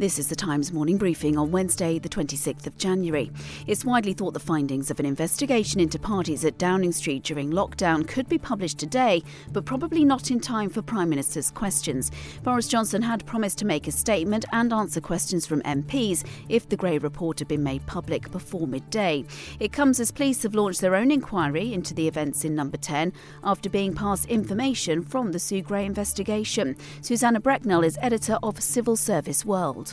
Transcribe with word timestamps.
This 0.00 0.20
is 0.20 0.28
the 0.28 0.36
Times 0.36 0.72
morning 0.72 0.96
briefing 0.96 1.36
on 1.36 1.50
Wednesday, 1.50 1.98
the 1.98 2.08
26th 2.08 2.68
of 2.68 2.78
January. 2.78 3.32
It's 3.66 3.84
widely 3.84 4.12
thought 4.12 4.32
the 4.32 4.38
findings 4.38 4.92
of 4.92 5.00
an 5.00 5.06
investigation 5.06 5.80
into 5.80 5.98
parties 5.98 6.44
at 6.44 6.56
Downing 6.56 6.92
Street 6.92 7.24
during 7.24 7.50
lockdown 7.50 8.06
could 8.06 8.28
be 8.28 8.38
published 8.38 8.78
today, 8.78 9.24
but 9.50 9.64
probably 9.64 10.04
not 10.04 10.30
in 10.30 10.38
time 10.38 10.70
for 10.70 10.82
Prime 10.82 11.08
Minister's 11.08 11.50
questions. 11.50 12.12
Boris 12.44 12.68
Johnson 12.68 13.02
had 13.02 13.26
promised 13.26 13.58
to 13.58 13.64
make 13.64 13.88
a 13.88 13.90
statement 13.90 14.44
and 14.52 14.72
answer 14.72 15.00
questions 15.00 15.46
from 15.46 15.62
MPs 15.62 16.24
if 16.48 16.68
the 16.68 16.76
Gray 16.76 16.98
report 16.98 17.40
had 17.40 17.48
been 17.48 17.64
made 17.64 17.84
public 17.86 18.30
before 18.30 18.68
midday. 18.68 19.24
It 19.58 19.72
comes 19.72 19.98
as 19.98 20.12
police 20.12 20.44
have 20.44 20.54
launched 20.54 20.80
their 20.80 20.94
own 20.94 21.10
inquiry 21.10 21.72
into 21.72 21.92
the 21.92 22.06
events 22.06 22.44
in 22.44 22.54
Number 22.54 22.76
10 22.76 23.12
after 23.42 23.68
being 23.68 23.94
passed 23.94 24.26
information 24.26 25.02
from 25.02 25.32
the 25.32 25.40
Sue 25.40 25.60
Gray 25.60 25.84
investigation. 25.84 26.76
Suzannah 27.00 27.40
Brecknell 27.40 27.84
is 27.84 27.98
editor 28.00 28.38
of 28.44 28.62
Civil 28.62 28.94
Service 28.94 29.44
World. 29.44 29.87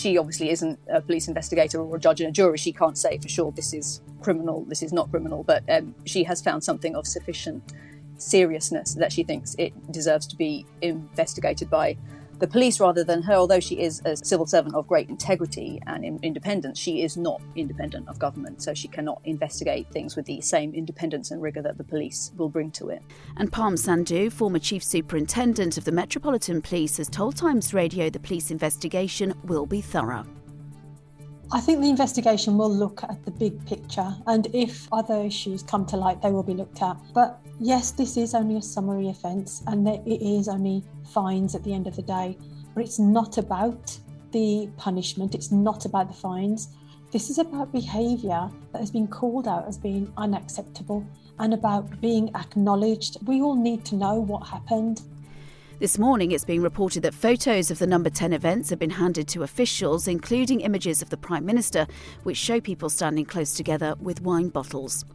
She 0.00 0.16
obviously 0.16 0.48
isn't 0.48 0.78
a 0.88 1.02
police 1.02 1.28
investigator 1.28 1.78
or 1.78 1.96
a 1.96 2.00
judge 2.00 2.22
and 2.22 2.30
a 2.30 2.32
jury. 2.32 2.56
She 2.56 2.72
can't 2.72 2.96
say 2.96 3.18
for 3.18 3.28
sure 3.28 3.52
this 3.52 3.74
is 3.74 4.00
criminal, 4.22 4.64
this 4.64 4.82
is 4.82 4.94
not 4.94 5.10
criminal, 5.10 5.42
but 5.42 5.62
um, 5.68 5.94
she 6.06 6.24
has 6.24 6.40
found 6.40 6.64
something 6.64 6.96
of 6.96 7.06
sufficient 7.06 7.74
seriousness 8.16 8.94
that 8.94 9.12
she 9.12 9.22
thinks 9.24 9.54
it 9.58 9.74
deserves 9.92 10.26
to 10.28 10.36
be 10.36 10.64
investigated 10.80 11.68
by 11.68 11.98
the 12.40 12.48
police 12.48 12.80
rather 12.80 13.04
than 13.04 13.22
her, 13.22 13.34
although 13.34 13.60
she 13.60 13.78
is 13.80 14.00
a 14.04 14.16
civil 14.16 14.46
servant 14.46 14.74
of 14.74 14.86
great 14.86 15.08
integrity 15.08 15.80
and 15.86 16.04
independence, 16.22 16.78
she 16.78 17.02
is 17.02 17.16
not 17.16 17.40
independent 17.54 18.08
of 18.08 18.18
government, 18.18 18.62
so 18.62 18.74
she 18.74 18.88
cannot 18.88 19.20
investigate 19.24 19.86
things 19.92 20.16
with 20.16 20.24
the 20.26 20.40
same 20.40 20.74
independence 20.74 21.30
and 21.30 21.42
rigour 21.42 21.62
that 21.62 21.76
the 21.78 21.84
police 21.84 22.32
will 22.36 22.48
bring 22.48 22.70
to 22.72 22.88
it. 22.88 23.02
And 23.36 23.52
Parm 23.52 23.74
Sandhu, 23.74 24.32
former 24.32 24.58
chief 24.58 24.82
superintendent 24.82 25.76
of 25.76 25.84
the 25.84 25.92
Metropolitan 25.92 26.62
Police, 26.62 26.96
has 26.96 27.08
told 27.08 27.36
Times 27.36 27.74
Radio 27.74 28.10
the 28.10 28.18
police 28.18 28.50
investigation 28.50 29.34
will 29.44 29.66
be 29.66 29.80
thorough. 29.80 30.26
I 31.52 31.60
think 31.60 31.80
the 31.80 31.90
investigation 31.90 32.56
will 32.56 32.72
look 32.72 33.02
at 33.02 33.24
the 33.24 33.32
big 33.32 33.66
picture, 33.66 34.14
and 34.28 34.46
if 34.54 34.86
other 34.92 35.20
issues 35.20 35.64
come 35.64 35.84
to 35.86 35.96
light, 35.96 36.22
they 36.22 36.30
will 36.30 36.44
be 36.44 36.54
looked 36.54 36.80
at. 36.80 36.96
But 37.12 37.40
yes, 37.58 37.90
this 37.90 38.16
is 38.16 38.34
only 38.34 38.56
a 38.56 38.62
summary 38.62 39.08
offence, 39.08 39.60
and 39.66 39.88
it 39.88 40.02
is 40.06 40.46
only 40.46 40.84
fines 41.12 41.56
at 41.56 41.64
the 41.64 41.74
end 41.74 41.88
of 41.88 41.96
the 41.96 42.02
day. 42.02 42.38
But 42.72 42.84
it's 42.84 43.00
not 43.00 43.36
about 43.38 43.98
the 44.30 44.70
punishment, 44.76 45.34
it's 45.34 45.50
not 45.50 45.86
about 45.86 46.06
the 46.06 46.14
fines. 46.14 46.68
This 47.10 47.30
is 47.30 47.38
about 47.38 47.72
behaviour 47.72 48.48
that 48.72 48.78
has 48.78 48.92
been 48.92 49.08
called 49.08 49.48
out 49.48 49.66
as 49.66 49.76
being 49.76 50.12
unacceptable 50.16 51.04
and 51.40 51.52
about 51.52 52.00
being 52.00 52.30
acknowledged. 52.36 53.16
We 53.26 53.42
all 53.42 53.56
need 53.56 53.84
to 53.86 53.96
know 53.96 54.14
what 54.14 54.46
happened. 54.46 55.02
This 55.80 55.98
morning, 55.98 56.32
it's 56.32 56.44
being 56.44 56.60
reported 56.60 57.04
that 57.04 57.14
photos 57.14 57.70
of 57.70 57.78
the 57.78 57.86
Number 57.86 58.10
10 58.10 58.34
events 58.34 58.68
have 58.68 58.78
been 58.78 58.90
handed 58.90 59.26
to 59.28 59.44
officials, 59.44 60.06
including 60.06 60.60
images 60.60 61.00
of 61.00 61.08
the 61.08 61.16
Prime 61.16 61.46
Minister, 61.46 61.86
which 62.22 62.36
show 62.36 62.60
people 62.60 62.90
standing 62.90 63.24
close 63.24 63.54
together 63.54 63.94
with 63.98 64.20
wine 64.20 64.50
bottles. 64.50 65.06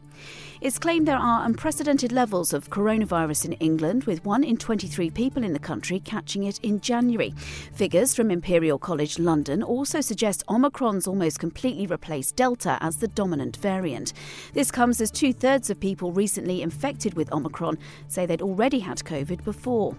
It's 0.60 0.78
claimed 0.78 1.06
there 1.06 1.18
are 1.18 1.44
unprecedented 1.44 2.12
levels 2.12 2.54
of 2.54 2.70
coronavirus 2.70 3.44
in 3.44 3.52
England, 3.54 4.04
with 4.04 4.24
1 4.24 4.42
in 4.42 4.56
23 4.56 5.10
people 5.10 5.44
in 5.44 5.52
the 5.52 5.58
country 5.58 6.00
catching 6.00 6.44
it 6.44 6.58
in 6.62 6.80
January. 6.80 7.34
Figures 7.74 8.14
from 8.14 8.30
Imperial 8.30 8.78
College 8.78 9.18
London 9.18 9.62
also 9.62 10.00
suggest 10.00 10.42
Omicron's 10.48 11.06
almost 11.06 11.38
completely 11.38 11.86
replaced 11.86 12.36
Delta 12.36 12.78
as 12.80 12.96
the 12.96 13.08
dominant 13.08 13.58
variant. 13.58 14.14
This 14.54 14.70
comes 14.70 15.00
as 15.00 15.10
two 15.10 15.34
thirds 15.34 15.68
of 15.68 15.78
people 15.78 16.10
recently 16.10 16.62
infected 16.62 17.14
with 17.14 17.32
Omicron 17.32 17.78
say 18.08 18.24
they'd 18.24 18.40
already 18.40 18.78
had 18.78 18.98
COVID 18.98 19.44
before. 19.44 19.94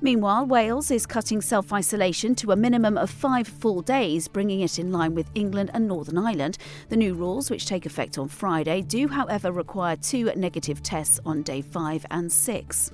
Meanwhile, 0.00 0.46
Wales 0.46 0.90
is 0.90 1.06
cutting 1.06 1.40
self 1.40 1.72
isolation 1.72 2.34
to 2.36 2.50
a 2.50 2.56
minimum 2.56 2.98
of 2.98 3.10
five 3.10 3.46
full 3.46 3.80
days, 3.80 4.26
bringing 4.26 4.60
it 4.60 4.78
in 4.78 4.90
line 4.90 5.14
with 5.14 5.30
England 5.34 5.70
and 5.72 5.86
Northern 5.86 6.18
Ireland. 6.18 6.58
The 6.88 6.96
new 6.96 7.14
rules, 7.14 7.50
which 7.50 7.66
take 7.66 7.86
effect 7.86 8.18
on 8.18 8.28
Friday, 8.28 8.82
do, 8.82 9.08
however, 9.08 9.52
require 9.60 9.94
two 9.94 10.24
negative 10.36 10.82
tests 10.82 11.20
on 11.26 11.42
day 11.42 11.60
five 11.60 12.06
and 12.10 12.32
six. 12.32 12.90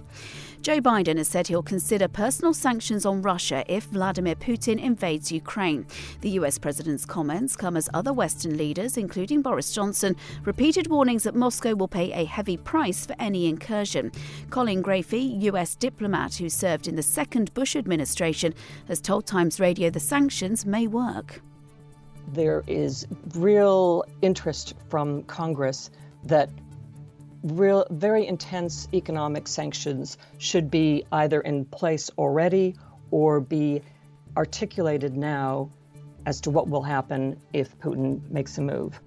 Joe 0.63 0.81
Biden 0.81 1.17
has 1.17 1.29
said 1.29 1.47
he'll 1.47 1.63
consider 1.63 2.09
personal 2.09 2.53
sanctions 2.53 3.07
on 3.07 3.23
Russia 3.23 3.65
if 3.69 3.85
Vladimir 3.85 4.35
Putin 4.35 4.83
invades 4.83 5.31
Ukraine. 5.31 5.87
The 6.23 6.31
US 6.31 6.59
president's 6.59 7.07
comments 7.07 7.55
come 7.55 7.77
as 7.77 7.89
other 7.95 8.13
Western 8.13 8.57
leaders, 8.57 8.97
including 8.97 9.43
Boris 9.43 9.73
Johnson, 9.73 10.17
repeated 10.45 10.89
warnings 10.89 11.23
that 11.23 11.37
Moscow 11.37 11.77
will 11.77 11.87
pay 11.87 12.11
a 12.11 12.25
heavy 12.25 12.57
price 12.57 13.07
for 13.07 13.15
any 13.21 13.47
incursion. 13.47 14.11
Colleen 14.51 14.83
Graffy, 14.83 15.41
US 15.43 15.77
diplomat 15.77 16.35
who 16.35 16.49
served 16.49 16.89
in 16.89 16.97
the 16.97 17.03
second 17.03 17.55
Bush 17.55 17.77
administration, 17.77 18.53
has 18.89 19.01
told 19.01 19.25
Times 19.25 19.61
Radio 19.61 19.89
the 19.89 20.01
sanctions 20.01 20.67
may 20.67 20.89
work. 20.89 21.41
There 22.33 22.65
is 22.67 23.07
real 23.37 24.05
interest 24.21 24.75
from 24.89 25.23
Congress 25.25 25.91
that 26.29 26.51
real, 27.43 27.87
very 27.91 28.27
intense 28.27 28.89
economic 28.93 29.49
sanctions 29.49 30.19
should 30.39 30.71
be 30.71 31.05
either 31.13 31.41
in 31.41 31.65
place 31.65 32.11
already 32.19 32.75
or 33.11 33.41
be 33.41 33.83
articulated 34.37 35.17
now 35.17 35.71
as 36.27 36.41
to 36.43 36.51
what 36.51 36.69
will 36.69 36.83
happen 36.83 37.39
if 37.53 37.79
Putin 37.79 38.29
makes 38.31 38.59
a 38.59 38.63
move. 38.63 39.01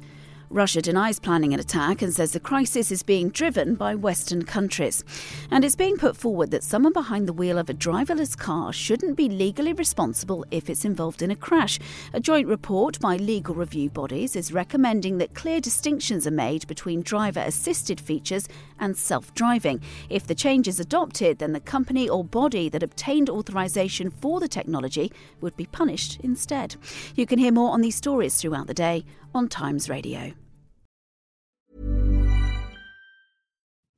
Russia 0.52 0.82
denies 0.82 1.20
planning 1.20 1.54
an 1.54 1.60
attack 1.60 2.02
and 2.02 2.12
says 2.12 2.32
the 2.32 2.40
crisis 2.40 2.92
is 2.92 3.04
being 3.04 3.30
driven 3.30 3.76
by 3.76 3.94
Western 3.94 4.44
countries. 4.44 5.04
And 5.52 5.64
it's 5.64 5.76
being 5.76 5.96
put 5.96 6.18
forward 6.18 6.50
that 6.50 6.64
someone 6.64 6.92
behind 6.92 7.28
the 7.28 7.34
wheel 7.34 7.60
of 7.60 7.70
a 7.70 7.74
driverless 7.76 8.36
car 8.36 8.74
shouldn't 8.74 9.16
be 9.16 9.30
legally 9.30 9.74
responsible 9.74 10.44
if 10.50 10.68
it's 10.68 10.86
involved 10.86 11.22
in 11.22 11.30
a 11.30 11.36
crash. 11.36 11.78
A 12.14 12.20
joint 12.20 12.48
report 12.48 13.00
by 13.00 13.16
legal 13.18 13.54
review 13.54 13.92
bodies 13.92 14.36
is 14.36 14.52
recommending 14.52 15.20
that 15.20 15.36
clear 15.36 15.62
distinctions 15.62 16.26
are 16.26 16.32
made 16.32 16.66
between 16.66 17.04
driver 17.04 17.42
assisted 17.42 18.02
features 18.02 18.48
and 18.80 18.98
self 18.98 19.32
driving. 19.36 19.80
If 20.10 20.26
the 20.26 20.34
change 20.34 20.68
is 20.68 20.80
adopted, 20.80 21.38
then 21.38 21.54
the 21.54 21.60
company 21.60 22.10
or 22.10 22.24
body 22.24 22.70
that 22.70 22.82
obtained 22.82 23.30
authorization 23.30 24.10
for 24.10 24.40
the 24.40 24.48
technology 24.48 25.12
would 25.42 25.56
be 25.56 25.68
punished 25.68 26.20
instead. 26.24 26.76
You 27.16 27.28
can 27.28 27.38
hear 27.38 27.52
more 27.52 27.70
on 27.70 27.82
these 27.82 27.96
stories 27.96 28.42
throughout 28.42 28.66
the 28.66 28.74
day 28.74 29.06
on 29.34 29.48
Times 29.48 29.90
Radio. 29.90 30.34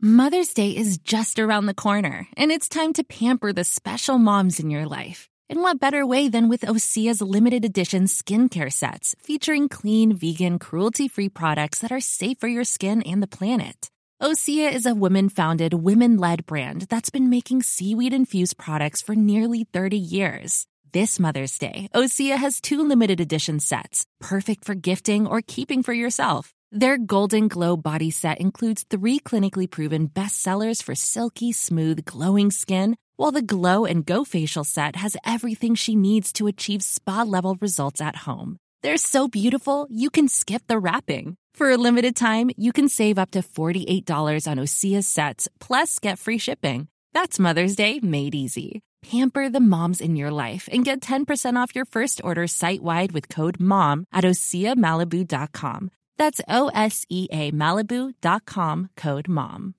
Mother's 0.03 0.53
Day 0.53 0.75
is 0.75 0.97
just 0.97 1.37
around 1.37 1.67
the 1.67 1.75
corner, 1.75 2.27
and 2.35 2.51
it's 2.51 2.67
time 2.67 2.91
to 2.93 3.03
pamper 3.03 3.53
the 3.53 3.63
special 3.63 4.17
moms 4.17 4.59
in 4.59 4.71
your 4.71 4.87
life. 4.87 5.29
And 5.47 5.59
what 5.59 5.79
better 5.79 6.05
way 6.07 6.27
than 6.27 6.49
with 6.49 6.61
Osea's 6.61 7.21
limited 7.21 7.65
edition 7.65 8.05
skincare 8.05 8.73
sets 8.73 9.15
featuring 9.21 9.69
clean, 9.69 10.13
vegan, 10.13 10.59
cruelty 10.59 11.07
free 11.07 11.29
products 11.29 11.79
that 11.79 11.91
are 11.91 11.99
safe 11.99 12.39
for 12.39 12.47
your 12.47 12.63
skin 12.63 13.01
and 13.03 13.21
the 13.21 13.27
planet? 13.27 13.91
Osea 14.21 14.71
is 14.71 14.85
a 14.85 14.93
women 14.93 15.29
founded, 15.29 15.73
women 15.73 16.17
led 16.17 16.45
brand 16.45 16.83
that's 16.83 17.09
been 17.09 17.29
making 17.29 17.63
seaweed 17.63 18.13
infused 18.13 18.55
products 18.57 19.01
for 19.01 19.15
nearly 19.15 19.63
30 19.73 19.97
years. 19.97 20.67
This 20.93 21.21
Mother's 21.21 21.57
Day, 21.57 21.87
Osea 21.95 22.35
has 22.35 22.59
two 22.59 22.85
limited 22.85 23.21
edition 23.21 23.61
sets, 23.61 24.05
perfect 24.19 24.65
for 24.65 24.75
gifting 24.75 25.25
or 25.25 25.41
keeping 25.41 25.83
for 25.83 25.93
yourself. 25.93 26.53
Their 26.73 26.97
Golden 26.97 27.47
Glow 27.47 27.77
body 27.77 28.11
set 28.11 28.41
includes 28.41 28.83
three 28.83 29.17
clinically 29.21 29.71
proven 29.71 30.09
bestsellers 30.09 30.83
for 30.83 30.93
silky, 30.93 31.53
smooth, 31.53 32.03
glowing 32.03 32.51
skin, 32.51 32.97
while 33.15 33.31
the 33.31 33.41
Glow 33.41 33.85
and 33.85 34.05
Go 34.05 34.25
facial 34.25 34.65
set 34.65 34.97
has 34.97 35.15
everything 35.25 35.75
she 35.75 35.95
needs 35.95 36.33
to 36.33 36.47
achieve 36.47 36.83
spa 36.83 37.23
level 37.23 37.57
results 37.61 38.01
at 38.01 38.27
home. 38.27 38.57
They're 38.83 38.97
so 38.97 39.29
beautiful, 39.29 39.87
you 39.89 40.09
can 40.09 40.27
skip 40.27 40.63
the 40.67 40.77
wrapping. 40.77 41.37
For 41.53 41.69
a 41.69 41.77
limited 41.77 42.17
time, 42.17 42.49
you 42.57 42.73
can 42.73 42.89
save 42.89 43.17
up 43.17 43.31
to 43.31 43.39
$48 43.39 44.45
on 44.45 44.57
Osea 44.57 45.01
sets, 45.05 45.47
plus 45.61 45.99
get 45.99 46.19
free 46.19 46.37
shipping. 46.37 46.89
That's 47.13 47.39
Mother's 47.39 47.77
Day 47.77 48.01
made 48.01 48.35
easy. 48.35 48.81
Pamper 49.01 49.49
the 49.49 49.59
moms 49.59 49.99
in 50.01 50.15
your 50.15 50.31
life 50.31 50.69
and 50.71 50.85
get 50.85 51.01
10% 51.01 51.55
off 51.57 51.75
your 51.75 51.85
first 51.85 52.21
order 52.23 52.47
site 52.47 52.83
wide 52.83 53.11
with 53.13 53.29
code 53.29 53.59
MOM 53.59 54.05
at 54.11 54.23
OseaMalibu.com. 54.23 55.91
That's 56.17 56.41
O 56.47 56.69
S 56.73 57.05
E 57.09 57.27
A 57.31 57.51
Malibu.com 57.51 58.89
code 58.95 59.27
MOM. 59.27 59.75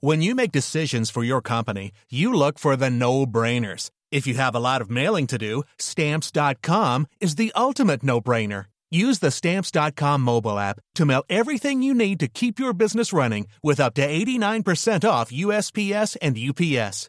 When 0.00 0.22
you 0.22 0.34
make 0.34 0.50
decisions 0.50 1.10
for 1.10 1.22
your 1.22 1.42
company, 1.42 1.92
you 2.10 2.32
look 2.32 2.58
for 2.58 2.74
the 2.74 2.88
no 2.90 3.26
brainers. 3.26 3.90
If 4.10 4.26
you 4.26 4.34
have 4.34 4.54
a 4.54 4.60
lot 4.60 4.80
of 4.80 4.90
mailing 4.90 5.26
to 5.28 5.38
do, 5.38 5.62
Stamps.com 5.78 7.06
is 7.20 7.36
the 7.36 7.52
ultimate 7.54 8.02
no 8.02 8.20
brainer. 8.20 8.64
Use 8.90 9.20
the 9.20 9.30
Stamps.com 9.30 10.22
mobile 10.22 10.58
app 10.58 10.80
to 10.96 11.04
mail 11.06 11.22
everything 11.28 11.82
you 11.82 11.94
need 11.94 12.18
to 12.20 12.28
keep 12.28 12.58
your 12.58 12.72
business 12.72 13.12
running 13.12 13.46
with 13.62 13.78
up 13.78 13.94
to 13.94 14.06
89% 14.08 15.08
off 15.08 15.30
USPS 15.30 16.16
and 16.20 16.36
UPS. 16.36 17.08